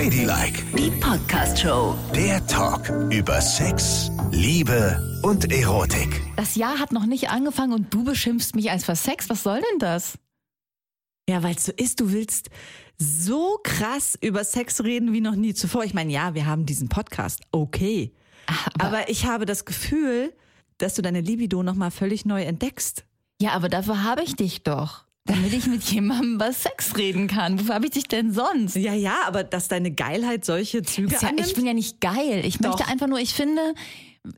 [0.00, 1.94] Ladylike, Die Podcast-Show.
[2.14, 6.22] der Talk über Sex, Liebe und Erotik.
[6.36, 9.28] Das Jahr hat noch nicht angefangen und du beschimpfst mich als versext.
[9.28, 10.18] Was soll denn das?
[11.28, 12.48] Ja, weil es so ist, du willst
[12.96, 15.84] so krass über Sex reden wie noch nie zuvor.
[15.84, 18.14] Ich meine, ja, wir haben diesen Podcast, okay.
[18.78, 20.32] Aber, ich habe das Gefühl,
[20.78, 23.04] dass du deine Libido nochmal völlig neu entdeckst.
[23.38, 25.04] Ja, aber dafür habe ich dich doch.
[25.30, 27.60] Damit ich mit jemandem über Sex reden kann.
[27.60, 28.74] Wofür habe ich dich denn sonst?
[28.74, 31.46] Ja, ja, aber dass deine Geilheit solche Züge ja, annimmt.
[31.46, 32.42] ich bin ja nicht geil.
[32.44, 32.70] Ich Doch.
[32.70, 33.74] möchte einfach nur, ich finde,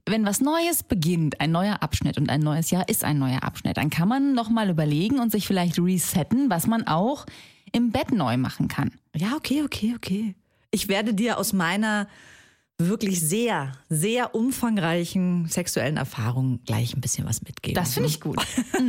[0.05, 3.79] wenn was Neues beginnt, ein neuer Abschnitt und ein neues Jahr ist ein neuer Abschnitt,
[3.79, 7.25] dann kann man noch mal überlegen und sich vielleicht resetten, was man auch
[7.73, 8.91] im Bett neu machen kann.
[9.17, 10.35] ja, okay, okay, okay.
[10.71, 12.07] Ich werde dir aus meiner
[12.79, 17.75] wirklich sehr, sehr umfangreichen sexuellen Erfahrung gleich ein bisschen was mitgeben.
[17.75, 18.39] Das finde ich gut.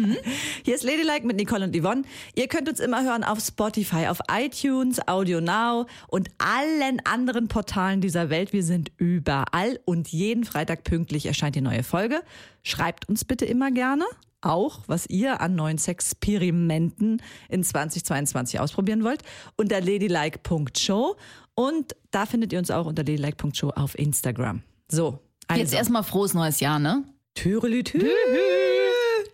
[0.63, 2.03] Hier ist Ladylike mit Nicole und Yvonne.
[2.35, 8.01] Ihr könnt uns immer hören auf Spotify, auf iTunes, Audio Now und allen anderen Portalen
[8.01, 8.53] dieser Welt.
[8.53, 12.21] Wir sind überall und jeden Freitag pünktlich erscheint die neue Folge.
[12.63, 14.05] Schreibt uns bitte immer gerne
[14.43, 19.23] auch, was ihr an neuen Sexperimenten in 2022 ausprobieren wollt,
[19.55, 21.15] unter ladylike.show.
[21.55, 24.63] Und da findet ihr uns auch unter ladylike.show auf Instagram.
[24.89, 25.61] So, also.
[25.61, 27.03] Jetzt erstmal frohes neues Jahr, ne?
[27.35, 27.99] Türelütü.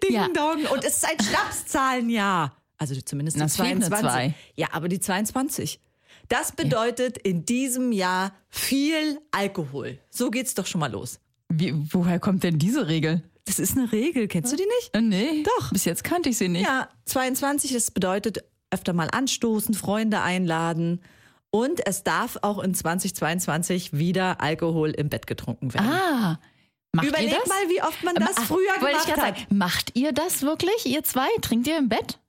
[0.04, 0.28] Ding Ja.
[0.30, 0.66] dong.
[0.72, 2.56] Und es ist ein Schnapszahlenjahr.
[2.78, 4.10] Also zumindest die Na, es fehlen nur 22.
[4.10, 4.34] zwei.
[4.56, 5.80] Ja, aber die 22.
[6.30, 10.00] Das bedeutet in diesem Jahr viel Alkohol.
[10.10, 11.20] So geht's doch schon mal los.
[11.50, 13.24] Wie, woher kommt denn diese Regel?
[13.46, 14.94] Das ist eine Regel, kennst du die nicht?
[14.96, 15.44] Äh, nee.
[15.58, 15.72] Doch.
[15.72, 16.64] Bis jetzt kannte ich sie nicht.
[16.66, 21.02] Ja, 22, das bedeutet öfter mal anstoßen, Freunde einladen.
[21.52, 25.90] Und es darf auch in 2022 wieder Alkohol im Bett getrunken werden.
[25.90, 26.40] Ah.
[26.92, 29.16] Macht ihr Überleg mal, wie oft man das Ach, früher gemacht hat.
[29.16, 31.28] Sagen, macht ihr das wirklich, ihr zwei?
[31.42, 32.20] Trinkt ihr im Bett?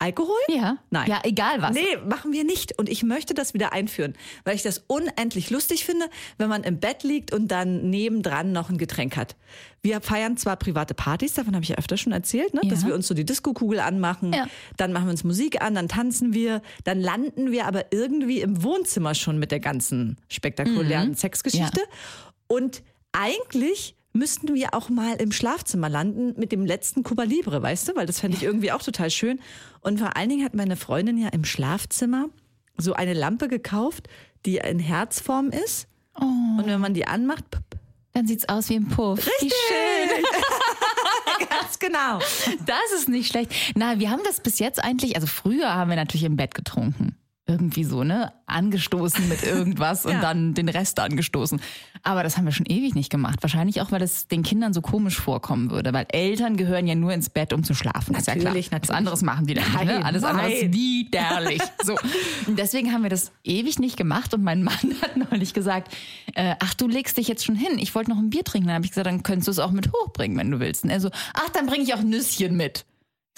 [0.00, 0.36] Alkohol?
[0.48, 0.76] Ja.
[0.90, 1.08] Nein.
[1.10, 1.74] Ja, egal was.
[1.74, 2.78] Nee, machen wir nicht.
[2.78, 6.78] Und ich möchte das wieder einführen, weil ich das unendlich lustig finde, wenn man im
[6.78, 9.34] Bett liegt und dann nebendran noch ein Getränk hat.
[9.82, 12.60] Wir feiern zwar private Partys, davon habe ich ja öfter schon erzählt, ne?
[12.68, 12.88] dass Ja.
[12.88, 14.46] wir uns so die Diskokugel anmachen, Ja.
[14.76, 18.62] dann machen wir uns Musik an, dann tanzen wir, dann landen wir aber irgendwie im
[18.62, 21.80] Wohnzimmer schon mit der ganzen spektakulären Sexgeschichte.
[22.46, 27.88] Und eigentlich müssten wir auch mal im Schlafzimmer landen mit dem letzten Cuba Libre, weißt
[27.88, 27.96] du?
[27.96, 29.40] Weil das fände ich irgendwie auch total schön.
[29.80, 32.28] Und vor allen Dingen hat meine Freundin ja im Schlafzimmer
[32.76, 34.08] so eine Lampe gekauft,
[34.44, 35.88] die in Herzform ist.
[36.14, 37.44] Und wenn man die anmacht,
[38.12, 39.24] Dann sieht's aus wie ein Puff.
[39.40, 40.24] Wie schön.
[41.48, 42.18] ganz genau.
[42.66, 43.52] Das ist nicht schlecht.
[43.74, 47.17] Na, wir haben das bis jetzt eigentlich, also früher haben wir natürlich im Bett getrunken.
[47.50, 48.30] Irgendwie so, ne?
[48.46, 50.20] Angestoßen mit irgendwas und Ja.
[50.20, 51.60] dann den Rest angestoßen.
[52.02, 53.38] Aber das haben wir schon ewig nicht gemacht.
[53.42, 55.94] Wahrscheinlich auch, weil es den Kindern so komisch vorkommen würde.
[55.94, 58.14] Weil Eltern gehören ja nur ins Bett, um zu schlafen.
[58.14, 58.44] ist ja klar.
[58.44, 58.96] Natürlich, Was natürlich.
[58.96, 60.04] anderes machen die dann Nein, ne?
[60.04, 60.72] Alles andere ist nein.
[60.74, 61.62] widerlich.
[61.84, 61.96] So.
[62.46, 64.34] Und deswegen haben wir das ewig nicht gemacht.
[64.34, 65.94] Und mein Mann hat neulich gesagt,
[66.34, 67.78] äh, ach, du legst dich jetzt schon hin.
[67.78, 68.66] Ich wollte noch ein Bier trinken.
[68.68, 70.84] Dann habe ich gesagt, dann könntest du es auch mit hochbringen, wenn du willst.
[70.84, 72.84] Und er so, ach, dann bringe ich auch Nüsschen mit.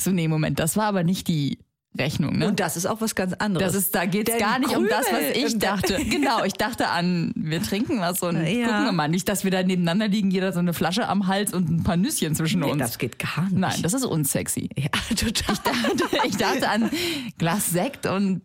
[0.00, 1.59] So, nee, Moment, das war aber nicht die
[1.99, 2.47] Rechnung, ne?
[2.47, 3.73] Und das ist auch was ganz anderes.
[3.73, 5.97] das ist, da geht's Denn gar nicht um das, was Krümel ich dachte.
[6.09, 8.67] Genau, ich dachte an, wir trinken was und Ja.
[8.69, 9.09] gucken wir mal.
[9.09, 11.97] Nicht, dass wir da nebeneinander liegen, jeder so eine Flasche am Hals und ein paar
[11.97, 12.78] Nüsschen zwischen Nee, uns.
[12.78, 13.56] das geht gar nicht.
[13.56, 14.71] Nein, das ist unsexy.
[14.77, 15.56] ja, total.
[15.65, 16.91] dachte, ich dachte an
[17.39, 18.43] Glas Sekt und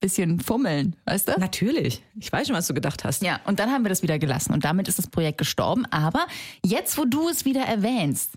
[0.00, 1.32] bisschen fummeln, weißt du?
[1.40, 2.02] Natürlich.
[2.18, 3.22] Ich weiß schon, was du gedacht hast.
[3.22, 5.86] Ja, und dann haben wir das wieder gelassen und damit ist das Projekt gestorben.
[5.86, 6.26] Aber
[6.64, 8.32] jetzt, wo du es wieder erwähnst,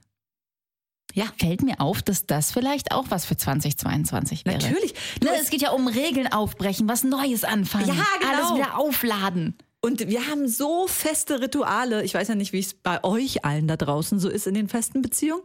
[1.13, 4.57] ja, fällt mir auf, dass das vielleicht auch was für 2022 wäre.
[4.57, 4.93] Natürlich.
[5.23, 8.31] Ne, es geht ja um Regeln aufbrechen, was Neues anfangen, Ja, genau.
[8.33, 9.55] alles wieder aufladen.
[9.81, 12.03] Und wir haben so feste Rituale.
[12.03, 14.67] Ich weiß ja nicht, wie es bei euch allen da draußen so ist in den
[14.67, 15.41] festen Beziehungen.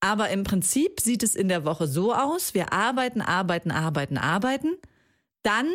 [0.00, 2.54] Aber im Prinzip sieht es in der Woche so aus.
[2.54, 4.76] Wir arbeiten, arbeiten, arbeiten, arbeiten.
[5.42, 5.66] Dann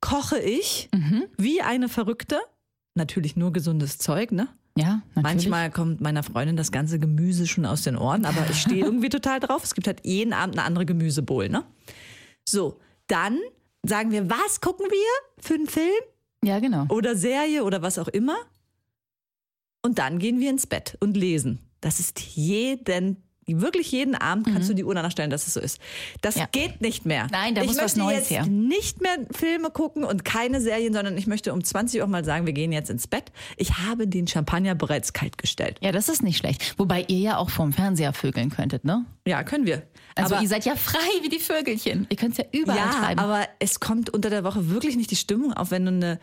[0.00, 1.24] koche ich Mhm.
[1.36, 2.38] wie eine Verrückte.
[2.94, 4.48] Natürlich nur gesundes Zeug, ne?
[4.76, 5.22] Ja, natürlich.
[5.22, 9.08] Manchmal kommt meiner Freundin das ganze Gemüse schon aus den Ohren, aber ich stehe irgendwie
[9.08, 9.62] total drauf.
[9.62, 11.64] Es gibt halt jeden Abend eine andere Gemüsebowl, ne?
[12.48, 13.38] So, dann
[13.84, 15.92] sagen wir, was gucken wir für einen Film?
[16.44, 16.86] Ja, genau.
[16.88, 18.36] oder Serie oder was auch immer.
[19.82, 21.58] Und dann gehen wir ins Bett und lesen.
[21.80, 25.60] Das ist jeden, wirklich jeden Abend kannst du die Uhr danach stellen, dass es so
[25.60, 25.80] ist.
[26.22, 26.40] Das Mhm.
[26.40, 26.46] Ja.
[26.52, 27.26] geht nicht mehr.
[27.30, 28.46] Nein, da ich muss was möchte Neues jetzt her.
[28.46, 32.46] nicht mehr Filme gucken und keine Serien, sondern ich möchte um 20 Uhr mal sagen,
[32.46, 33.24] wir gehen jetzt ins Bett.
[33.56, 35.78] Ich habe den Champagner bereits kalt gestellt.
[35.82, 36.74] Ja, das ist nicht schlecht.
[36.78, 39.04] Wobei ihr ja auch vorm Fernseher vögeln könntet, ne?
[39.26, 39.82] Ja, können wir.
[40.14, 42.06] Also aber, ihr seid ja frei wie die Vögelchen.
[42.08, 43.18] Ihr könnt es ja überall ja, treiben.
[43.20, 46.20] aber es kommt unter der Woche wirklich nicht die Stimmung auf, wenn du eine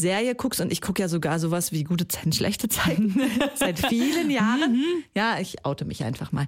[0.00, 3.20] Serie guckst und ich gucke ja sogar sowas wie gute Zeiten, schlechte Zeiten
[3.54, 4.72] seit vielen Jahren.
[4.72, 5.04] Mhm.
[5.14, 6.46] Ja, ich oute mich einfach mal.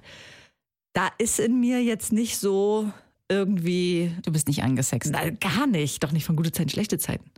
[0.93, 2.91] Da ist in mir jetzt nicht so
[3.29, 5.11] irgendwie, du bist nicht angesext.
[5.11, 7.31] na, gar nicht, doch nicht von gute Zeiten, schlechte Zeiten.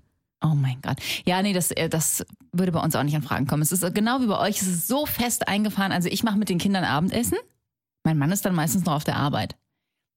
[0.43, 0.97] Oh mein Gott.
[1.25, 3.61] Ja, nee, das, äh, das würde bei uns auch nicht in Fragen kommen.
[3.63, 5.91] Es ist genau wie bei euch, es ist so fest eingefahren.
[5.91, 7.37] Also ich mache mit den Kindern Abendessen.
[8.03, 9.55] Mein Mann ist dann meistens noch auf der Arbeit.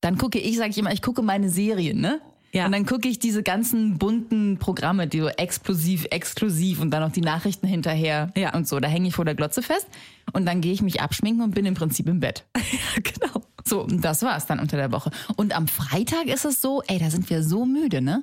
[0.00, 2.20] Dann gucke ich, sage ich immer, ich gucke meine Serien, ne?
[2.52, 2.66] Ja.
[2.66, 7.12] Und dann gucke ich diese ganzen bunten Programme, die so explosiv, exklusiv und dann noch
[7.12, 8.54] die Nachrichten hinterher Ja.
[8.54, 8.80] und so.
[8.80, 9.86] Da hänge ich vor der Glotze fest
[10.32, 12.44] und dann gehe ich mich abschminken und bin im Prinzip im Bett.
[13.02, 13.42] genau.
[13.66, 15.10] So, und das war's dann unter der Woche.
[15.36, 18.22] Und am Freitag ist es so, ey, da sind wir so müde, ne?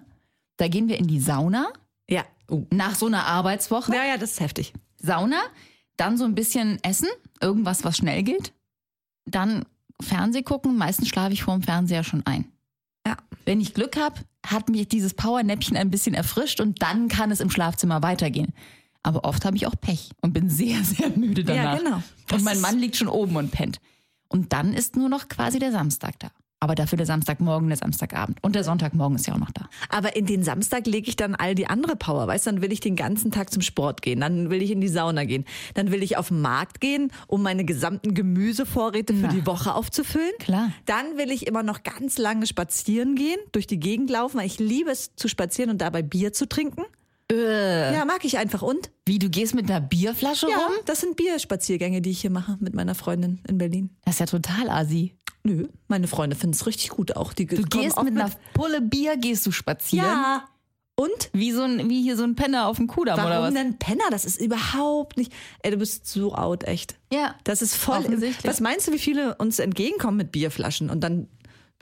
[0.57, 1.67] Da gehen wir in die Sauna
[2.09, 2.23] Ja.
[2.49, 2.65] Uh.
[2.71, 3.93] nach so einer Arbeitswoche.
[3.93, 4.73] Ja, ja, das ist heftig.
[4.97, 5.37] Sauna,
[5.97, 7.09] dann so ein bisschen essen,
[7.41, 8.53] irgendwas, was schnell geht.
[9.25, 9.65] Dann
[10.01, 12.45] Fernseh gucken, meistens schlafe ich vor dem Fernseher schon ein.
[13.05, 13.17] Ja.
[13.45, 17.39] Wenn ich Glück habe, hat mich dieses Powernäppchen ein bisschen erfrischt und dann kann es
[17.39, 18.53] im Schlafzimmer weitergehen.
[19.03, 21.63] Aber oft habe ich auch Pech und bin sehr, sehr müde danach.
[21.63, 22.03] Ja, genau.
[22.27, 23.79] Das Und mein Mann liegt schon oben und pennt.
[24.29, 26.29] Und dann ist nur noch quasi der Samstag da.
[26.61, 28.39] Aber dafür der Samstagmorgen, der Samstagabend.
[28.41, 29.69] Und der Sonntagmorgen ist ja auch noch da.
[29.89, 32.51] Aber in den Samstag lege ich dann all die andere Power, weißt du?
[32.51, 35.25] Dann will ich den ganzen Tag zum Sport gehen, dann will ich in die Sauna
[35.25, 39.33] gehen, dann will ich auf den Markt gehen, um meine gesamten Gemüsevorräte für Na.
[39.33, 40.31] die Woche aufzufüllen.
[40.39, 40.71] Klar.
[40.85, 44.57] Dann will ich immer noch ganz lange spazieren gehen, durch die Gegend laufen, weil ich
[44.57, 46.83] liebe es zu spazieren und dabei Bier zu trinken.
[47.31, 48.61] Ja, mag ich einfach.
[48.61, 48.91] Und?
[49.07, 50.73] Wie, du gehst mit einer Bierflasche Ja, rum?
[50.85, 53.89] das sind Bierspaziergänge, die ich hier mache mit meiner Freundin in Berlin.
[54.05, 55.15] Das ist ja total assi.
[55.45, 57.31] Nö, meine Freunde finden es richtig gut auch.
[57.31, 60.07] Die Du gehst mit einer Pulle Bier, gehst du spazieren.
[60.07, 60.49] Ja.
[60.95, 61.29] Und?
[61.33, 63.53] Wie, so ein, wie hier so ein Penner auf dem Kudamm oder Warum was?
[63.53, 64.05] denn Penner?
[64.09, 65.31] Das ist überhaupt nicht.
[65.61, 66.95] Ey, du bist so out, echt.
[67.13, 67.35] Ja.
[67.43, 68.05] Das ist voll.
[68.43, 70.89] Was meinst du, wie viele uns entgegenkommen mit Bierflaschen?
[70.89, 71.27] Und dann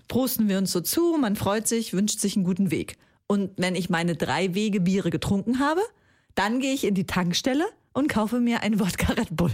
[0.09, 2.97] prosten wir uns so zu, man freut sich, wünscht sich einen guten Weg.
[3.27, 5.81] Und wenn ich meine drei Wege Biere getrunken habe,
[6.35, 9.51] dann gehe ich in die Tankstelle und kaufe mir einen Wodka Red Bull.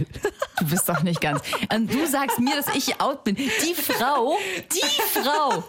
[0.58, 1.40] Du bist doch nicht ganz.
[1.72, 3.36] Und du sagst mir, dass ich out bin.
[3.36, 4.36] Die Frau,
[4.72, 5.62] die Frau,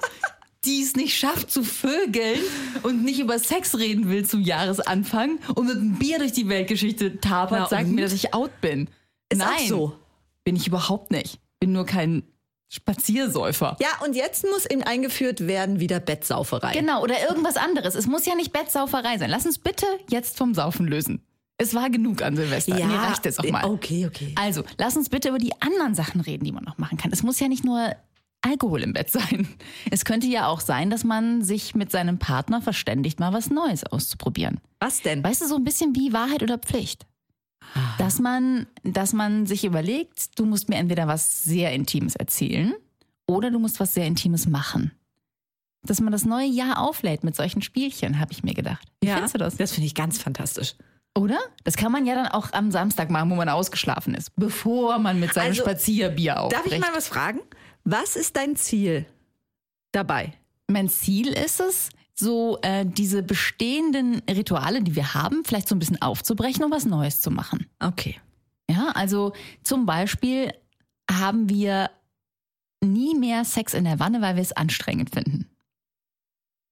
[0.66, 2.40] die es nicht schafft zu vögeln
[2.84, 7.20] und nicht über Sex reden will zum Jahresanfang und mit einem Bier durch die Weltgeschichte
[7.20, 7.96] tapert, Na sagt und?
[7.96, 8.88] mir, dass ich out bin.
[9.30, 9.96] Ist Nein, so.
[10.44, 11.40] bin ich überhaupt nicht.
[11.60, 12.24] Bin nur kein
[12.70, 13.78] Spaziersäufer.
[13.82, 16.74] Ja, und jetzt muss eben eingeführt werden wieder Bettsauferei.
[16.74, 17.96] Genau, oder irgendwas anderes.
[17.96, 19.30] Es muss ja nicht Bettsauferei sein.
[19.30, 21.22] Lass uns bitte jetzt vom Saufen lösen.
[21.62, 22.76] Es war genug an Silvester.
[22.78, 23.64] Ja, Mir reicht es auch mal.
[23.66, 24.34] okay, okay.
[24.36, 27.12] Also, lass uns bitte über die anderen Sachen reden, die man noch machen kann.
[27.12, 27.96] Es muss ja nicht nur
[28.42, 29.48] Alkohol im Bett sein.
[29.92, 33.84] Es könnte ja auch sein, dass man sich mit seinem Partner verständigt, mal was Neues
[33.84, 34.60] auszuprobieren.
[34.80, 35.24] Was denn?
[35.24, 37.06] Weißt du, so ein bisschen wie Wahrheit oder Pflicht.
[38.00, 42.74] Dass man, dass man sich überlegt, du musst mir entweder was sehr Intimes erzählen
[43.28, 44.92] oder du musst was sehr Intimes machen.
[45.84, 48.88] Dass man das neue Jahr auflädt mit solchen Spielchen, habe ich mir gedacht.
[49.02, 49.58] Wie findest du das?
[49.58, 50.74] Das finde ich ganz fantastisch.
[51.18, 51.40] Oder?
[51.64, 55.20] Das kann man ja dann auch am Samstag machen, wo man ausgeschlafen ist, bevor man
[55.20, 56.66] mit seinem Also, Spazierbier aufbricht.
[56.66, 57.42] Darf ich mal was fragen?
[57.84, 59.06] Was ist dein Ziel
[59.92, 60.34] dabei?
[60.68, 65.80] Mein Ziel ist es, so äh, diese bestehenden Rituale, die wir haben, vielleicht so ein
[65.80, 67.68] bisschen aufzubrechen und was Neues zu machen.
[67.80, 68.20] Okay.
[68.70, 69.34] Ja, also
[69.64, 70.54] zum Beispiel
[71.10, 71.90] haben wir
[72.82, 75.51] nie mehr Sex in der Wanne, weil wir es anstrengend finden.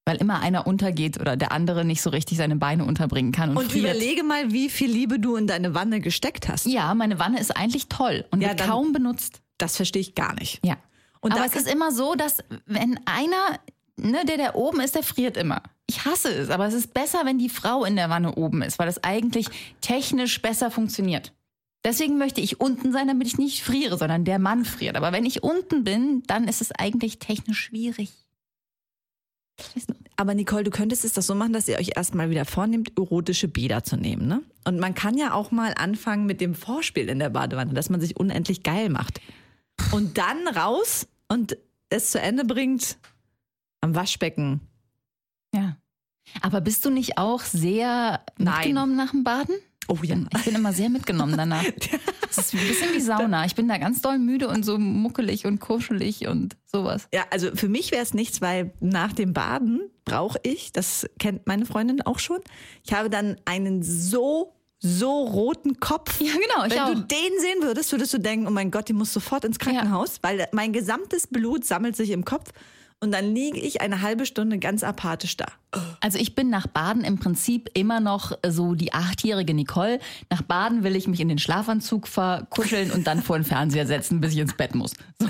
[0.10, 3.58] Weil immer einer untergeht oder der andere nicht so richtig seine Beine unterbringen kann und,
[3.58, 6.66] Und überlege mal, wie viel Liebe du in deine Wanne gesteckt hast.
[6.66, 9.42] Ja, meine Wanne ist eigentlich toll und Ja, wird dann- kaum benutzt.
[9.60, 10.66] Das verstehe ich gar nicht.
[10.66, 10.78] Ja.
[11.20, 13.60] Und Aber es ist immer so, dass wenn einer,
[13.98, 15.62] ne, der da oben ist, der friert immer.
[15.86, 18.80] Ich hasse es, aber es ist besser, wenn die Frau in der Wanne oben ist,
[18.80, 19.46] weil es eigentlich
[19.82, 21.34] technisch besser funktioniert.
[21.84, 24.96] Deswegen möchte ich unten sein, damit ich nicht friere, sondern der Mann friert.
[24.98, 28.10] Aber wenn ich unten bin, dann ist es eigentlich technisch schwierig.
[30.16, 33.48] Aber Nicole, du könntest es doch so machen, dass ihr euch erstmal wieder vornehmt, erotische
[33.48, 34.42] Bäder zu nehmen, ne?
[34.66, 38.02] Und man kann ja auch mal anfangen mit dem Vorspiel in der Badewanne, dass man
[38.02, 39.22] sich unendlich geil macht.
[39.92, 41.58] Und dann raus und
[41.90, 42.98] es zu Ende bringt
[43.82, 44.62] am Waschbecken.
[45.54, 45.78] Ja.
[46.42, 48.56] Aber bist du nicht auch sehr Nein.
[48.56, 49.56] mitgenommen nach dem Baden?
[49.90, 50.16] Oh ja.
[50.38, 51.64] Ich bin immer sehr mitgenommen danach.
[52.32, 53.46] Es ist ein bisschen wie Sauna.
[53.46, 57.08] Ich bin da ganz doll müde und so muckelig und kuschelig und sowas.
[57.12, 61.48] Ja, also für mich wäre es nichts, weil nach dem Baden brauche ich, das kennt
[61.48, 62.38] meine Freundin auch schon,
[62.86, 66.22] ich habe dann einen so, so roten Kopf.
[66.22, 66.94] Ja, genau, Wenn auch.
[66.94, 70.20] du den sehen würdest, würdest du denken, oh mein Gott, die muss sofort ins Krankenhaus,
[70.22, 72.52] weil mein gesamtes Blut sammelt sich im Kopf
[73.02, 75.46] und dann liege ich eine halbe Stunde ganz apathisch da.
[76.02, 80.00] Also ich bin nach Baden im Prinzip immer noch so die achtjährige Nicole.
[80.30, 84.20] Nach Baden will ich mich in den Schlafanzug verkuscheln und dann vor den Fernseher setzen,
[84.20, 84.94] bis ich ins Bett muss.
[85.20, 85.28] So.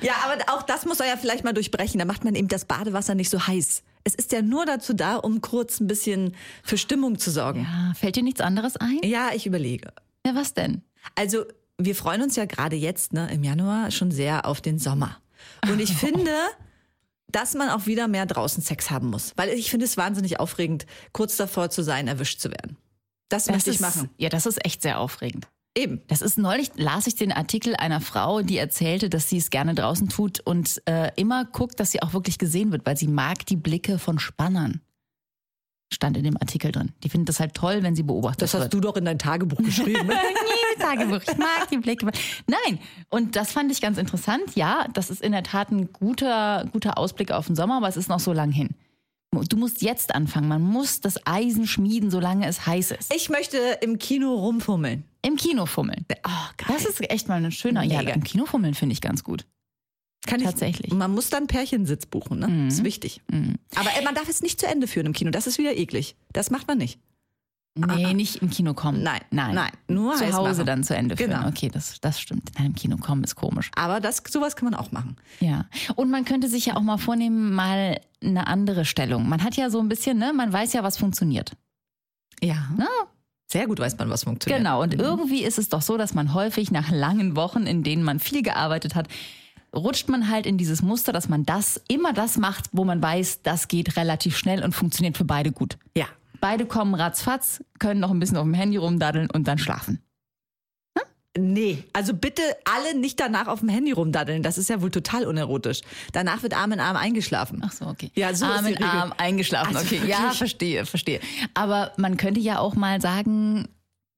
[0.00, 1.98] Ja, aber auch das muss er ja vielleicht mal durchbrechen.
[1.98, 3.82] Da macht man eben das Badewasser nicht so heiß.
[4.04, 7.66] Es ist ja nur dazu da, um kurz ein bisschen für Stimmung zu sorgen.
[7.70, 9.00] Ja, fällt dir nichts anderes ein?
[9.02, 9.92] Ja, ich überlege.
[10.26, 10.82] Ja, was denn?
[11.16, 11.44] Also,
[11.78, 15.18] wir freuen uns ja gerade jetzt, ne, im Januar, schon sehr auf den Sommer.
[15.70, 16.30] Und ich finde,
[17.34, 19.32] dass man auch wieder mehr draußen Sex haben muss.
[19.36, 22.76] Weil ich finde es wahnsinnig aufregend, kurz davor zu sein, erwischt zu werden.
[23.28, 24.10] Das, Das möchte ich ist, machen.
[24.18, 25.48] Ja, das ist echt sehr aufregend.
[25.76, 26.02] Eben.
[26.06, 29.74] Das ist neulich, las ich den Artikel einer Frau, die erzählte, dass sie es gerne
[29.74, 33.44] draußen tut und äh, immer guckt, dass sie auch wirklich gesehen wird, weil sie mag
[33.46, 34.80] die Blicke von Spannern.
[35.94, 36.92] Stand in dem Artikel drin.
[37.02, 38.64] Die findet das halt toll, wenn sie beobachtet Das wird.
[38.64, 40.06] hast du doch in dein Tagebuch geschrieben.
[40.08, 41.20] Nie Tagebuch.
[41.22, 42.06] Ich mag die Blicke.
[42.46, 42.78] Nein.
[43.10, 44.42] Und das fand ich ganz interessant.
[44.54, 47.96] Ja, das ist in der Tat ein guter, guter Ausblick auf den Sommer, aber es
[47.96, 48.70] ist noch so lang hin.
[49.48, 50.46] Du musst jetzt anfangen.
[50.48, 53.12] Man muss das Eisen schmieden, solange es heiß ist.
[53.12, 55.04] ich möchte im Kino rumfummeln.
[55.22, 56.04] Im Kino fummeln.
[56.24, 56.30] Oh.
[56.68, 57.82] Das ist echt mal ein schöner.
[57.82, 58.12] Ja, Mega.
[58.12, 59.44] im Kino fummeln finde ich ganz gut.
[60.26, 60.92] Kann ich, tatsächlich.
[60.92, 62.48] Man muss dann Pärchensitz buchen, ne?
[62.48, 62.68] Mhm.
[62.68, 63.20] Das ist wichtig.
[63.74, 65.30] Aber äh, man darf es nicht zu Ende führen im Kino.
[65.30, 66.16] Das ist wieder eklig.
[66.32, 66.98] Das macht man nicht.
[67.76, 69.02] Nee, nicht im Kino kommen.
[69.02, 69.54] Nein, nein.
[69.54, 70.66] nein, nur zu Hause machen.
[70.66, 71.30] dann zu Ende führen.
[71.30, 71.48] Genau.
[71.48, 72.52] Okay, das, das stimmt.
[72.56, 73.72] Nein, im Kino kommen ist komisch.
[73.74, 75.16] Aber das, sowas kann man auch machen.
[75.40, 75.66] Ja.
[75.96, 79.28] Und man könnte sich ja auch mal vornehmen, mal eine andere Stellung.
[79.28, 81.56] Man hat ja so ein bisschen, ne, man weiß ja, was funktioniert.
[82.40, 82.68] Ja.
[83.48, 84.60] Sehr gut weiß man, was funktioniert.
[84.60, 84.80] Genau.
[84.80, 88.20] Und irgendwie ist es doch so, dass man häufig nach langen Wochen, in denen man
[88.20, 89.08] viel gearbeitet hat,
[89.74, 93.42] rutscht man halt in dieses Muster, dass man das immer das macht, wo man weiß,
[93.42, 95.78] das geht relativ schnell und funktioniert für beide gut.
[95.96, 96.06] Ja.
[96.40, 100.00] Beide kommen ratzfatz, können noch ein bisschen auf dem Handy rumdaddeln und dann schlafen.
[101.36, 104.44] Nee, also bitte alle nicht danach auf dem Handy rumdaddeln.
[104.44, 105.80] Das ist ja wohl total unerotisch.
[106.12, 107.60] Danach wird Arm in Arm eingeschlafen.
[107.64, 108.12] Ach so, okay.
[108.14, 108.80] Ja, so Arm in.
[108.80, 109.74] Arm eingeschlafen.
[109.74, 110.10] Also okay, wirklich.
[110.10, 111.20] ja, verstehe, verstehe.
[111.54, 113.66] Aber man könnte ja auch mal sagen,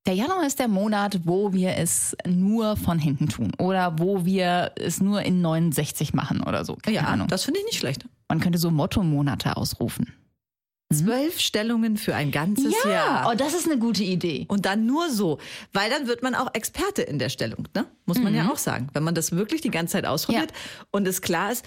[0.06, 4.72] der Januar ist der Monat, wo wir es nur von hinten tun oder wo wir
[4.76, 6.76] es nur in 69 machen oder so.
[6.76, 7.28] Keine Ja, Ahnung.
[7.28, 8.06] das finde ich nicht schlecht.
[8.28, 10.12] Man könnte so Motto-Monate ausrufen.
[10.92, 13.28] Zwölf Stellungen für ein ganzes Jahr.
[13.28, 14.44] oh, das ist eine gute Idee.
[14.48, 15.38] Und dann nur so,
[15.72, 17.86] weil dann wird man auch Experte in der Stellung, ne?
[18.04, 18.88] Muss man ja auch sagen.
[18.92, 20.52] Wenn man das wirklich die ganze Zeit ausprobiert
[20.92, 21.64] und es klar ist,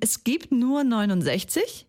[0.00, 1.88] es gibt nur 69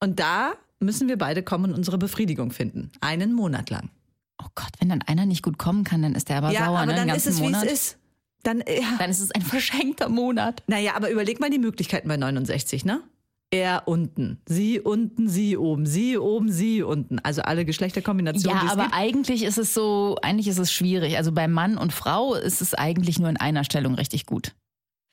[0.00, 2.92] und da müssen wir beide kommen und unsere Befriedigung finden.
[3.00, 3.90] Einen Monat lang.
[4.54, 6.92] Gott, wenn dann einer nicht gut kommen kann, dann ist der aber ja, sauer, aber
[6.92, 7.64] ne, dann ist es, wie Monat.
[7.66, 7.98] es ist.
[8.42, 8.96] Dann, ja.
[8.98, 10.62] Dann ist es ein verschenkter Monat.
[10.66, 13.02] Naja, aber überleg mal die Möglichkeiten bei 69, ne?
[13.50, 17.20] Er unten, sie unten, sie oben, sie oben, sie unten.
[17.20, 18.56] Also alle Geschlechterkombinationen.
[18.56, 18.96] Ja, die es aber gibt.
[18.96, 21.16] eigentlich ist es so, eigentlich ist es schwierig.
[21.16, 24.54] Also bei Mann und Frau ist es eigentlich nur in einer Stellung richtig gut.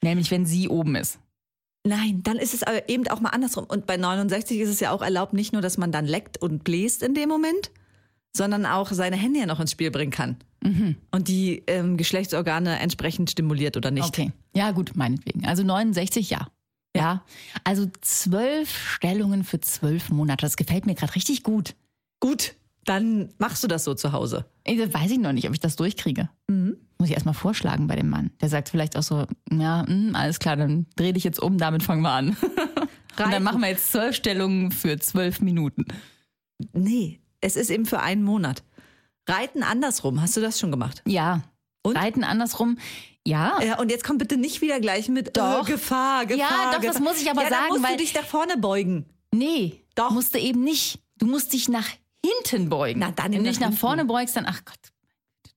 [0.02, 1.20] Nämlich wenn sie oben ist.
[1.84, 3.66] Nein, dann ist es aber eben auch mal andersrum.
[3.66, 6.64] Und bei 69 ist es ja auch erlaubt, nicht nur, dass man dann leckt und
[6.64, 7.72] bläst in dem Moment,
[8.36, 10.38] sondern auch seine Hände ja noch ins Spiel bringen kann.
[11.12, 14.08] Und die ähm, Geschlechtsorgane entsprechend stimuliert oder nicht.
[14.08, 14.32] Okay.
[14.56, 15.46] Ja, gut, meinetwegen.
[15.46, 16.48] Also 69, ja.
[16.96, 17.24] Ja.
[17.64, 20.46] Also zwölf Stellungen für zwölf Monate.
[20.46, 21.76] Das gefällt mir gerade richtig gut.
[22.20, 22.54] Gut,
[22.86, 24.46] dann machst du das so zu Hause.
[24.66, 26.30] Das weiß ich noch nicht, ob ich das durchkriege.
[26.48, 28.30] Muss ich erstmal vorschlagen bei dem Mann.
[28.42, 31.82] Der sagt vielleicht auch so, ja, hm, alles klar, dann dreh dich jetzt um, damit
[31.82, 32.38] fangen wir an.
[33.18, 35.86] Und dann machen wir jetzt zwölf Stellungen für zwölf Minuten.
[36.74, 38.64] Nee, es ist eben für einen Monat.
[39.28, 41.02] Reiten andersrum, hast du das schon gemacht?
[41.06, 41.42] Ja.
[41.84, 41.96] Und?
[41.98, 42.78] Reiten andersrum.
[43.26, 43.62] Ja.
[43.62, 45.68] Ja, und jetzt komm bitte nicht wieder gleich mit Doch.
[45.68, 46.38] äh, Gefahr, Gefahr.
[46.50, 47.02] Ja, doch, das Gefahr.
[47.02, 49.06] muss ich aber ja, dann sagen, musst weil- du dich nach vorne beugen.
[49.34, 50.12] Nee, Doch.
[50.12, 51.00] musst du eben nicht.
[51.18, 51.88] Du musst dich nach
[52.26, 53.00] hinten beugen.
[53.00, 53.80] Na, dann Wenn du nach dich nach hinten.
[53.80, 54.80] vorne beugst, dann, ach Gott,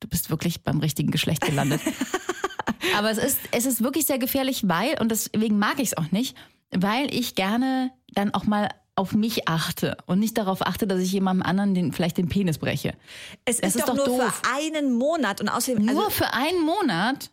[0.00, 1.80] du bist wirklich beim richtigen Geschlecht gelandet.
[2.96, 6.10] Aber es ist, es ist wirklich sehr gefährlich, weil, und deswegen mag ich es auch
[6.12, 6.36] nicht,
[6.70, 11.12] weil ich gerne dann auch mal auf mich achte und nicht darauf achte, dass ich
[11.12, 12.94] jemandem anderen den, vielleicht den Penis breche.
[13.44, 14.22] Es ist, ist doch, nur doof.
[14.22, 17.30] für einen Monat und außerdem Nur also, für einen Monat.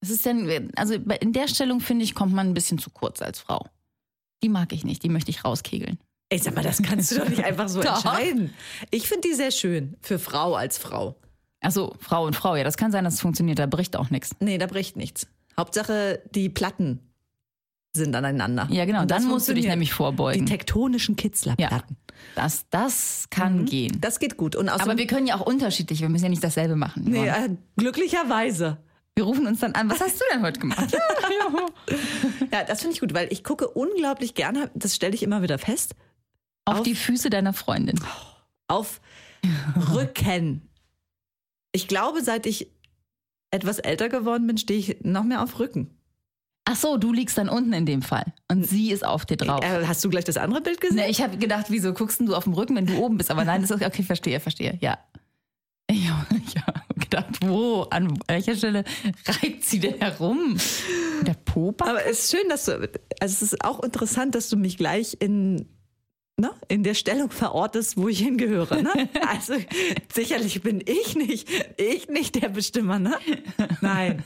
[0.00, 3.22] Es ist dann, also in der Stellung finde ich, kommt man ein bisschen zu kurz
[3.22, 3.66] als Frau.
[4.42, 5.98] Die mag ich nicht, die möchte ich rauskegeln.
[6.30, 8.54] Ey, sag mal, das kannst du doch nicht einfach so entscheiden.
[8.90, 11.16] Ich finde die sehr schön für Frau als Frau.
[11.60, 14.36] Also Frau und Frau, ja, das kann sein, dass es funktioniert, da bricht auch nichts.
[14.40, 15.26] Nee, da bricht nichts.
[15.56, 17.00] Hauptsache die Platten
[17.94, 18.66] sind aneinander.
[18.70, 19.02] Ja, genau.
[19.02, 20.44] Und dann musst du dich nämlich vorbeugen.
[20.44, 21.96] Die tektonischen Kitzlerplatten.
[22.34, 23.98] Das, das kann gehen.
[24.00, 24.56] Das geht gut.
[24.56, 27.04] Und Aber wir können ja auch unterschiedlich, wir müssen ja nicht dasselbe machen.
[27.04, 27.44] nee, Yvonne.
[27.46, 28.78] äh, glücklicherweise.
[29.16, 30.92] Wir rufen uns dann an, was hast du denn heute gemacht?
[32.52, 35.58] Ja, das finde ich gut, weil ich gucke unglaublich gerne, das stelle ich immer wieder
[35.58, 35.94] fest,
[36.64, 37.98] Auf die Füße deiner Freundin.
[38.68, 39.00] auf
[39.92, 40.62] Rücken.
[41.72, 42.70] Ich glaube, seit ich
[43.50, 45.90] etwas älter geworden bin, stehe ich noch mehr auf Rücken.
[46.66, 48.24] Ach so, du liegst dann unten in dem Fall.
[48.50, 49.62] Und sie ist auf dir drauf.
[49.62, 50.96] Äh, hast du gleich das andere Bild gesehen?
[50.96, 53.30] Ne, ich habe gedacht, wieso guckst denn du auf dem Rücken, wenn du oben bist?
[53.30, 54.78] Aber nein, das ist okay, verstehe, verstehe.
[54.80, 54.98] Ja.
[55.90, 56.08] Ich
[56.62, 58.84] habe hab gedacht, wo, an welcher Stelle
[59.26, 60.56] reibt sie denn herum?
[61.22, 61.90] Der Popa?
[61.90, 62.90] Aber es ist schön, dass du, also
[63.20, 65.68] es ist auch interessant, dass du mich gleich in
[66.38, 68.82] ne, in der Stellung verortest, wo ich hingehöre.
[68.82, 69.08] Ne?
[69.28, 69.54] Also
[70.12, 73.18] sicherlich bin ich nicht, ich nicht der Bestimmer, ne?
[73.80, 74.22] Nein.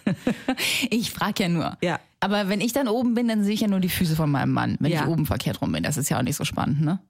[0.91, 1.79] Ich frage ja nur.
[1.83, 2.00] Ja.
[2.21, 4.53] Aber wenn ich dann oben bin, dann sehe ich ja nur die Füße von meinem
[4.53, 5.03] Mann, wenn Ja.
[5.03, 5.83] ich oben verkehrt rum bin.
[5.83, 7.00] Das ist ja auch nicht so spannend, ne?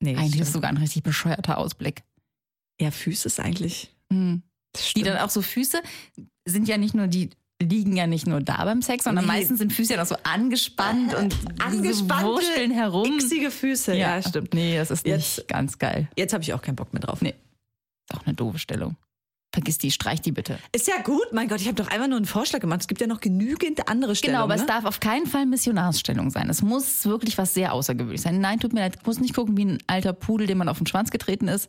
[0.00, 0.52] Nee, Eigentlich ist es stimmt.
[0.52, 2.02] sogar ein richtig bescheuerter Ausblick.
[2.80, 3.94] ja, Füße ist eigentlich.
[4.10, 4.42] Mhm.
[4.72, 5.80] Das Die dann auch so Füße
[6.46, 7.30] sind ja nicht nur die
[7.62, 9.32] liegen ja nicht nur da beim Sex, sondern Nee.
[9.32, 13.18] meistens sind Füße ja noch so angespannt und Angespannte, so wurschteln herum.
[13.18, 14.54] Xige Füße, ja, stimmt.
[14.54, 16.08] Nee, das ist Jetzt- nicht ganz geil.
[16.16, 17.22] Jetzt habe ich auch keinen Bock mehr drauf.
[17.22, 17.34] Nee.
[18.10, 18.96] Ist auch eine doofe Stellung.
[19.54, 20.58] Vergiss die, streich die bitte.
[20.72, 22.80] Ist ja gut, mein Gott, ich habe doch einfach nur einen Vorschlag gemacht.
[22.80, 24.38] Es gibt ja noch genügend andere Stellungen.
[24.40, 24.66] Genau, aber es ne?
[24.66, 26.50] darf auf keinen Fall Missionarsstellung sein.
[26.50, 28.40] Es muss wirklich was sehr Außergewöhnliches sein.
[28.40, 30.78] Nein, tut mir leid, ich muss nicht gucken wie ein alter Pudel, dem man auf
[30.78, 31.68] den Schwanz getreten ist.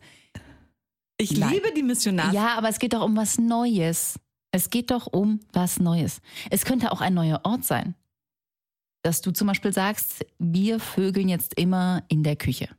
[1.18, 1.52] Ich Nein.
[1.54, 2.34] liebe die Missionars.
[2.34, 4.16] Ja, aber es geht doch um was Neues.
[4.56, 6.22] Es geht doch um was Neues.
[6.50, 7.94] Es könnte auch ein neuer Ort sein.
[9.02, 12.70] Dass du zum Beispiel sagst, wir vögeln jetzt immer in der Küche.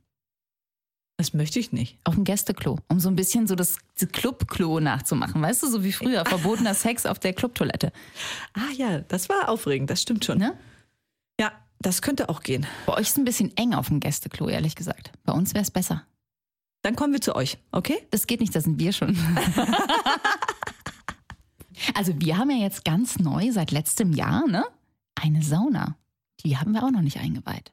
[1.17, 1.99] Das möchte ich nicht.
[2.03, 2.79] Auf dem Gästeklo.
[2.87, 3.77] Um so ein bisschen so das
[4.11, 5.39] Clubklo nachzumachen.
[5.39, 6.25] Weißt du, so wie früher.
[6.25, 7.91] Verbotener Sex auf der Clubtoilette.
[8.55, 10.39] Ah ja, das war aufregend, das stimmt schon.
[10.39, 10.57] Ne?
[11.39, 12.65] Ja, das könnte auch gehen.
[12.87, 15.11] Bei euch ist es ein bisschen eng auf dem Gästeklo, ehrlich gesagt.
[15.25, 16.07] Bei uns wäre es besser.
[16.81, 18.07] Dann kommen wir zu euch, okay?
[18.09, 19.15] Das geht nicht, da sind wir schon.
[21.95, 24.65] also wir haben ja jetzt ganz neu seit letztem Jahr, ne?
[25.15, 25.97] Eine Sauna.
[26.43, 27.71] Die haben wir auch noch nicht eingeweiht.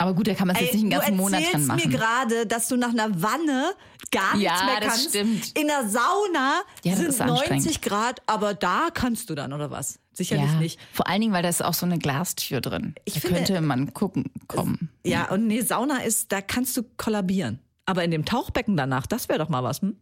[0.00, 1.90] Aber gut, da kann man es jetzt nicht einen ganzen du Monat dran erzählst machen.
[1.90, 3.72] mir gerade, dass du nach einer Wanne
[4.12, 5.08] gar nichts Ja, mehr das kannst.
[5.08, 5.58] stimmt.
[5.58, 7.64] In der Sauna Ja, das sind ist anstrengend.
[7.64, 9.98] 90 Grad, aber da kannst du dann, oder was?
[10.12, 10.78] Sicherlich ja, nicht.
[10.92, 12.94] vor allen Dingen, weil da ist auch so eine Glastür drin.
[13.06, 14.88] Ich da finde- könnte man gucken kommen.
[15.04, 17.58] Ja, und nee, Sauna ist, da kannst du kollabieren.
[17.84, 19.96] Aber in dem Tauchbecken danach, das wäre doch mal was, hm?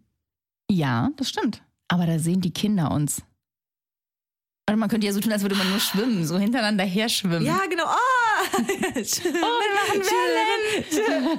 [0.71, 1.63] Ja, das stimmt.
[1.89, 3.23] Aber da sehen die Kinder uns.
[4.69, 7.45] Also man könnte ja so tun, als würde man nur schwimmen, so hintereinander her schwimmen.
[7.47, 7.85] Ja, genau.
[8.49, 11.39] Oh, Oh, wir machen Wellen.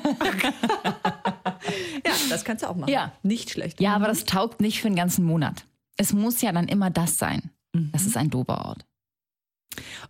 [2.05, 2.91] ja, das kannst du auch machen.
[2.91, 3.13] Ja.
[3.23, 3.79] Nicht schlecht.
[3.81, 5.65] Ja, aber das taugt nicht für einen ganzen Monat.
[5.97, 7.51] Es muss ja dann immer das sein.
[7.73, 7.91] Mhm.
[7.91, 8.85] Das ist ein dober Ort.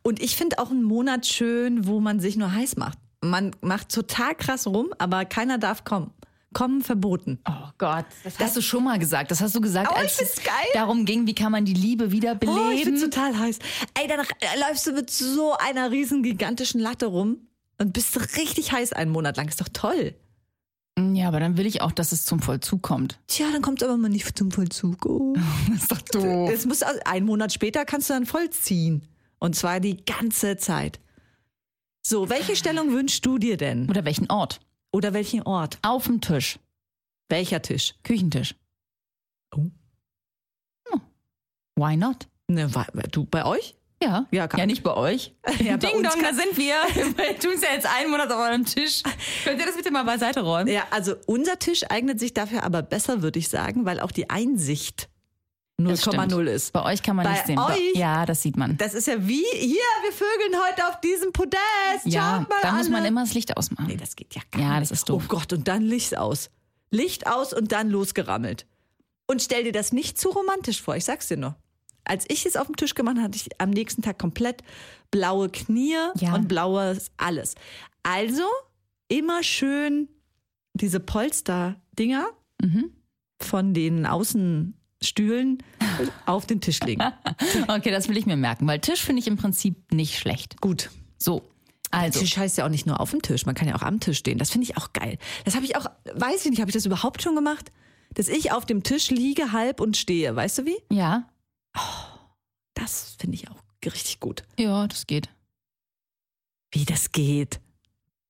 [0.01, 2.97] Und ich finde auch einen Monat schön, wo man sich nur heiß macht.
[3.21, 6.13] Man macht total krass rum, aber keiner darf kommen.
[6.57, 7.37] Kommen verboten.
[7.47, 9.29] Oh Gott, das hast du schon mal gesagt.
[9.29, 10.53] Das hast du gesagt, Oh, als es geil.
[10.73, 12.99] darum ging, wie kann man die Liebe wieder Oh, ich beleben.
[12.99, 13.59] total heiß.
[13.93, 14.25] Ey, dann
[14.67, 17.37] läufst du mit so einer riesen gigantischen Latte rum
[17.77, 19.47] und bist richtig heiß einen Monat lang.
[19.47, 20.15] Ist doch toll.
[20.97, 23.19] ja, aber dann will ich auch, dass es zum Vollzug kommt.
[23.27, 25.05] Tja, dann kommt aber mal nicht zum Vollzug.
[25.05, 25.35] Oh.
[25.69, 26.49] Das ist doch doof.
[26.51, 29.07] Es muss also, einen Monat später kannst du dann vollziehen.
[29.37, 30.99] Und zwar die ganze Zeit.
[32.01, 33.87] So, welche Stellung wünschst du dir denn?
[33.91, 34.59] Oder welchen Ort?
[34.93, 35.77] Oder welchen Ort?
[35.81, 36.59] Auf dem Tisch.
[37.29, 37.93] Welcher Tisch?
[38.03, 38.55] Küchentisch.
[39.55, 39.69] Oh.
[40.89, 41.01] Hm.
[41.75, 42.27] Why not?
[42.47, 43.75] Ne, wa- du bei euch?
[44.01, 44.25] Ja.
[44.31, 45.35] Ja, kann- ja nicht bei euch.
[45.59, 46.75] Ja, bei Ding uns dong, da kann- sind wir.
[47.17, 49.03] Wir tun es ja jetzt einen Monat auf eurem Tisch.
[49.43, 50.67] Könnt ihr das bitte mal beiseite räumen?
[50.71, 54.29] Ja, also unser Tisch eignet sich dafür aber besser, würde ich sagen, weil auch die
[54.29, 55.09] Einsicht.
[55.79, 56.73] 0,0 ist.
[56.73, 57.59] Bei euch kann man Bei nicht sehen.
[57.59, 57.79] euch?
[57.95, 58.77] Ja, das sieht man.
[58.77, 61.61] Das ist ja wie, hier, wir vögeln heute auf diesem Podest.
[62.05, 63.09] Ja, Schaut mal da muss man alle.
[63.09, 63.85] immer das Licht ausmachen.
[63.87, 64.91] Nee, das geht ja gar Ja, nicht.
[64.91, 65.23] das ist doof.
[65.25, 66.49] Oh Gott, und dann Licht aus.
[66.89, 68.65] Licht aus und dann losgerammelt.
[69.27, 71.55] Und stell dir das nicht zu romantisch vor, ich sag's dir nur.
[72.05, 74.63] Als ich es auf dem Tisch gemacht habe, hatte ich am nächsten Tag komplett
[75.11, 76.33] blaue Knie Ja.
[76.33, 77.55] und blaues alles.
[78.03, 78.43] Also
[79.09, 80.07] immer schön
[80.73, 82.29] diese Polster-Dinger
[82.63, 82.91] Mhm.
[83.41, 84.05] von den
[85.01, 85.63] Außenstühlen
[86.25, 87.01] auf den Tisch legen.
[87.67, 90.59] Okay, das will ich mir merken, weil Tisch finde ich im Prinzip nicht schlecht.
[90.61, 90.89] Gut.
[91.17, 91.43] So,
[91.91, 92.19] also.
[92.19, 94.17] Tisch heißt ja auch nicht nur auf dem Tisch, man kann ja auch am Tisch
[94.19, 94.37] stehen.
[94.37, 95.17] Das finde ich auch geil.
[95.45, 97.71] Das habe ich auch, weiß ich nicht, habe ich das überhaupt schon gemacht?
[98.13, 100.35] Dass ich auf dem Tisch liege, halb und stehe.
[100.35, 100.77] Weißt du wie?
[100.91, 101.27] Ja,
[102.73, 104.43] Das finde ich auch richtig gut.
[104.57, 105.29] ja, das geht.
[106.71, 107.59] Wie das geht.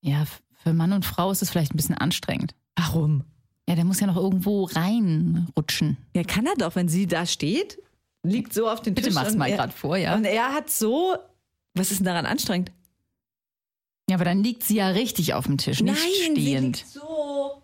[0.01, 0.25] Ja,
[0.63, 2.53] für Mann und Frau ist es vielleicht ein bisschen anstrengend.
[2.75, 3.23] Warum?
[3.69, 5.97] Ja, der muss ja noch irgendwo reinrutschen.
[6.15, 7.77] Ja, kann er doch, wenn sie da steht,
[8.23, 9.15] liegt so auf den Bitte Tisch.
[9.15, 10.15] mach's und mal er- gerade vor, ja.
[10.15, 11.15] Und er hat so.
[11.75, 12.71] Was ist denn daran anstrengend?
[14.09, 16.77] Ja, aber dann liegt sie ja richtig auf dem Tisch, nicht sie stehend.
[16.77, 17.61] liegt so.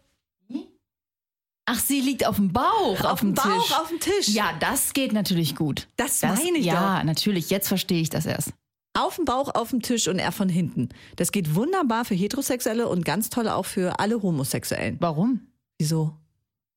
[1.66, 3.78] Ach, sie liegt auf dem Bauch, auf, Auf dem Bauch, Tisch.
[3.78, 4.28] auf dem Tisch.
[4.28, 5.88] Ja, das geht natürlich gut.
[5.96, 7.50] Das meine ich Ja, natürlich.
[7.50, 8.52] Jetzt verstehe ich das erst.
[8.94, 10.90] Auf dem Bauch, auf dem Tisch und er von hinten.
[11.16, 14.98] Das geht wunderbar für Heterosexuelle und ganz toll auch für alle Homosexuellen.
[15.00, 15.48] Warum?
[15.84, 16.16] Wieso?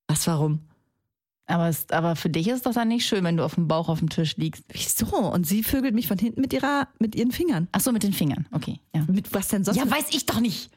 [0.08, 0.62] Was, warum?
[1.46, 3.68] Aber, es, aber für dich ist es doch dann nicht schön, wenn du auf dem
[3.68, 4.64] Bauch auf dem Tisch liegst.
[4.72, 5.06] Wieso?
[5.06, 7.68] Und sie vögelt mich von hinten mit ihrer, mit ihren Fingern.
[7.70, 8.48] Ach so, mit den Fingern.
[8.50, 9.04] Okay, ja.
[9.06, 9.76] Mit was denn sonst?
[9.76, 10.70] Ja, weiß ich doch nicht.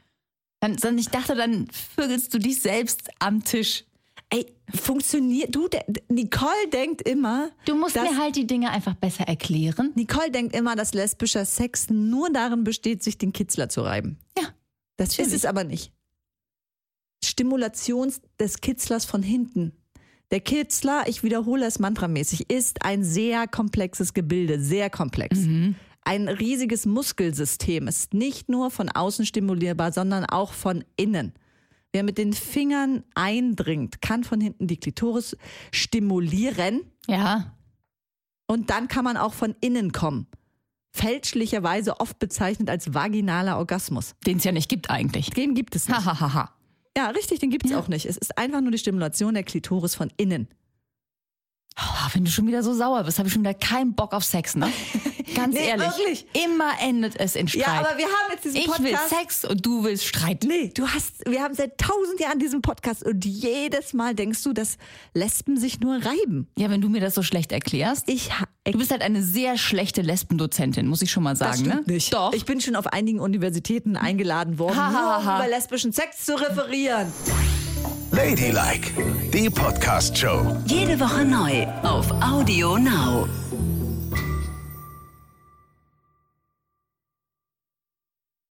[0.59, 3.85] Dann, dann, ich dachte, dann vögelst du dich selbst am Tisch.
[4.29, 8.93] Ey, funktioniert, du, de, Nicole denkt immer, Du musst dass, mir halt die Dinge einfach
[8.93, 9.91] besser erklären.
[9.95, 14.19] Nicole denkt immer, dass lesbischer Sex nur darin besteht, sich den Kitzler zu reiben.
[14.37, 14.49] Ja,
[14.97, 15.91] Das ist es aber nicht.
[17.23, 19.73] Stimulation des Kitzlers von hinten.
[20.31, 25.39] Der Kitzler, ich wiederhole es mantramäßig, ist ein sehr komplexes Gebilde, sehr komplex.
[26.03, 31.33] Ein riesiges Muskelsystem ist nicht nur von außen stimulierbar, sondern auch von innen.
[31.91, 35.35] Wer mit den Fingern eindringt, kann von hinten die Klitoris
[35.71, 37.55] stimulieren Ja.
[38.47, 40.27] und dann kann man auch von innen kommen.
[40.91, 44.15] Fälschlicherweise oft bezeichnet als vaginaler Orgasmus.
[44.25, 45.31] Den es ja nicht gibt eigentlich.
[45.31, 45.97] Den gibt es nicht.
[46.05, 46.53] Hahaha.
[46.97, 48.05] Ja, richtig, den gibt es auch nicht.
[48.05, 50.47] Es ist einfach nur die Stimulation der Klitoris von innen.
[51.77, 54.23] Oh, wenn du schon wieder so sauer bist, habe ich schon wieder keinen Bock auf
[54.23, 54.71] Sex, ne?
[55.35, 55.87] Ganz Nee, ehrlich.
[55.87, 56.25] wirklich.
[56.45, 57.61] Immer endet es in Streit.
[57.65, 58.83] Ja, aber wir haben jetzt diesen ich Podcast.
[58.83, 60.43] will Sex und du willst Streit.
[60.47, 64.53] Nee, du hast, wir haben seit tausend Jahren diesen Podcast und jedes Mal denkst du,
[64.53, 64.77] dass
[65.13, 66.47] Lesben sich nur reiben.
[66.57, 68.09] Ja, wenn du mir das so schlecht erklärst.
[68.09, 71.71] Ich, ha- Du bist halt eine sehr schlechte Lesbendozentin, muss ich schon mal sagen, das
[71.73, 71.93] stimmt ne?
[71.93, 72.13] nicht.
[72.13, 72.33] Doch.
[72.33, 75.37] Ich bin schon auf einigen Universitäten eingeladen worden, Ha, ha, nur um ha.
[75.39, 77.11] über lesbischen Sex zu referieren.
[78.11, 78.91] Ladylike,
[79.33, 80.57] die Podcast-Show.
[80.65, 83.27] Jede Woche neu auf Audio Now.